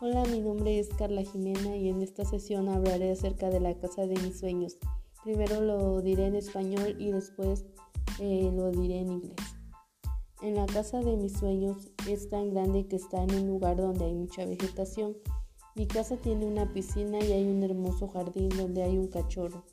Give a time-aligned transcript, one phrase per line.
[0.00, 4.14] mi nombre es Carla Jimena y en esta sesión hablaré acerca de la casa de
[4.20, 4.76] mis sueños.
[5.24, 7.64] Primero lo diré en español y después
[8.20, 9.36] eh, lo diré en inglés.
[10.40, 14.04] En la casa de mis sueños es tan grande que está en un lugar donde
[14.04, 15.16] hay mucha vegetación.
[15.74, 19.64] Mi casa tiene una piscina y hay un hermoso jardín donde hay un cachorro.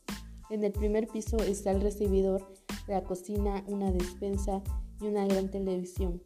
[0.50, 2.48] En el primer piso está el recibidor,
[2.88, 4.64] la cocina, una despensa
[5.00, 6.24] y una gran televisión.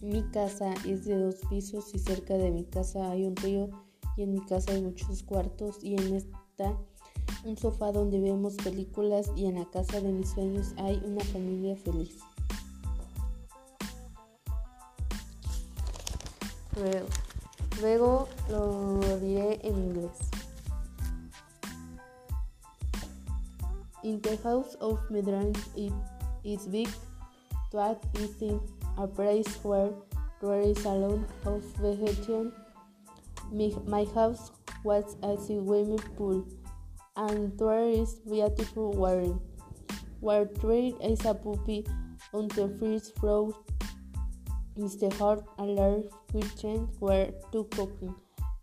[0.00, 3.68] Mi casa es de dos pisos y cerca de mi casa hay un río
[4.16, 6.76] y en mi casa hay muchos cuartos y en esta
[7.44, 11.76] un sofá donde vemos películas y en la casa de mis sueños hay una familia
[11.76, 12.18] feliz.
[16.76, 20.18] Luego, luego lo diré en inglés.
[24.02, 25.92] In the house of my dreams it
[26.42, 26.88] is big,
[27.70, 29.90] that is a place where
[30.42, 32.52] there is a lot of vegetation.
[33.86, 34.52] My house
[34.84, 36.46] was a swimming pool,
[37.16, 39.34] and there is beautiful water.
[40.20, 41.86] Where there is a puppy
[42.34, 43.54] on the first floor
[44.76, 48.14] is the hot and large kitchen where to cooking,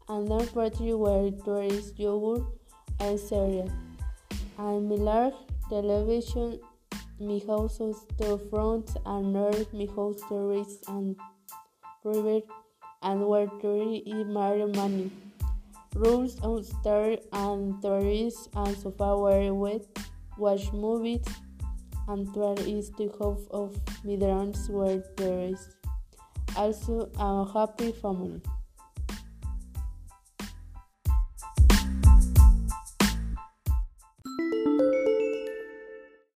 [0.08, 2.44] and then party where there is yogurt
[3.00, 3.72] and cereal,
[4.58, 5.34] and my large
[5.70, 6.60] television
[7.20, 11.16] mi house storefronts and north mi house stories and
[12.04, 12.42] river
[13.02, 15.12] and water in Mario money.
[15.96, 19.86] Rooms on star and tourists and sofa were wet,
[20.38, 21.26] watch movies,
[22.08, 25.76] and there is the hope of my migrants where there is
[26.56, 28.42] also a happy family.